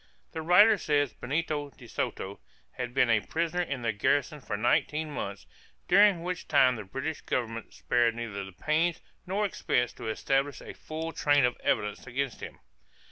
[0.31, 2.39] The writer says Benito de Soto
[2.71, 5.45] "had been a prisoner in the garrison for nineteen months,
[5.87, 10.73] during which time the British Government spared neither the pains not expense to establish a
[10.73, 12.57] full train of evidence against him.